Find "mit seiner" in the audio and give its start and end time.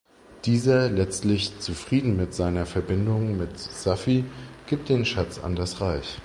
2.17-2.65